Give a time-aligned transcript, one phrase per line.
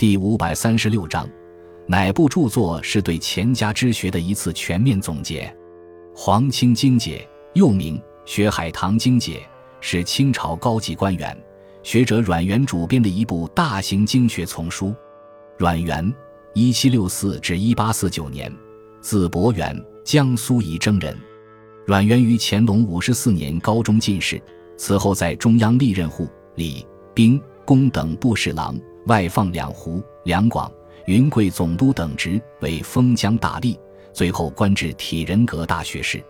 [0.00, 1.28] 第五百三十六章，
[1.86, 5.42] 哪部著作是对钱家之学的一次全面总结？
[6.18, 9.40] 《黄清经解》又名《学海棠经解》，
[9.78, 11.38] 是清朝高级官员、
[11.82, 14.94] 学者阮元主编的一部大型经学丛书。
[15.58, 16.10] 阮元，
[16.54, 18.50] 一七六四至一八四九年，
[19.02, 21.14] 字伯元，江苏仪征人。
[21.84, 24.40] 阮元于乾隆五十四年高中进士，
[24.78, 28.80] 此后在中央历任户、礼、兵、工等部侍郎，
[29.10, 30.70] 外放两湖、两广、
[31.06, 33.76] 云贵总督等职，为封疆大吏。
[34.12, 36.22] 最后官至体仁阁大学士。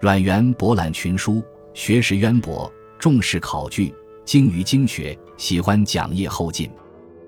[0.00, 1.42] 阮元博览群书，
[1.74, 6.70] 学识渊博，重视考据，精于经学，喜欢讲业后进。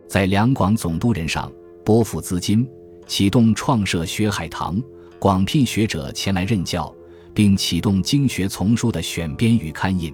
[0.08, 1.52] 在两广总督任上，
[1.84, 2.66] 拨付资金，
[3.06, 4.82] 启动创设学海堂，
[5.18, 6.90] 广聘学者前来任教。
[7.34, 10.10] 并启动经学丛书的选编与刊印。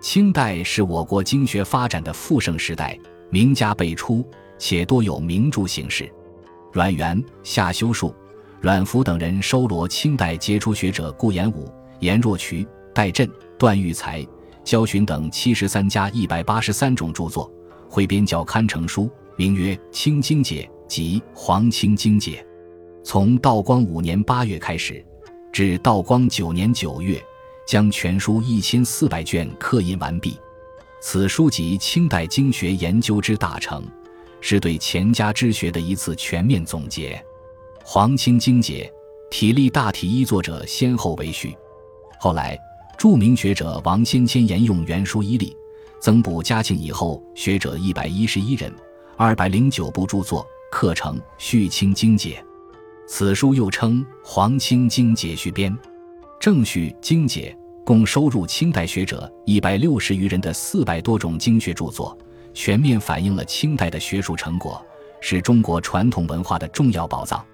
[0.00, 2.98] 清代是我国经学发展的富盛时代，
[3.30, 4.24] 名家辈出，
[4.58, 6.10] 且多有名著形式。
[6.72, 8.14] 阮元、夏修树、
[8.60, 14.26] 阮福等人收罗清代杰出学者顾炎武、颜若渠、戴震、段玉裁、
[14.64, 17.50] 焦循等七十三家一百八十三种著作，
[17.88, 22.44] 汇编校刊成书，名曰《清经解》及《黄清经解》。
[23.04, 25.04] 从道光五年八月开始。
[25.52, 27.18] 至道光九年九月，
[27.66, 30.36] 将全书一千四百卷刻印完毕。
[31.08, 33.80] 此书集清代经学研究之大成，
[34.40, 37.14] 是对钱家之学的一次全面总结。
[37.84, 38.92] 《黄清经解》
[39.30, 41.56] 体例大体一作者先后为序。
[42.18, 42.58] 后来，
[42.98, 45.56] 著名学者王先谦沿用原书一例，
[46.00, 48.74] 增补嘉庆以后学者一百一十一人，
[49.16, 52.44] 二百零九部著作，刻成《续清经解》。
[53.06, 55.72] 此书又称《黄清经解序编》，
[56.40, 62.18] 正序经解共收入清代学者一百六十余人的四百多种经学著作，
[62.52, 64.84] 全面反映了清代的学术成果，
[65.20, 67.46] 是中国传统文化的重要宝藏。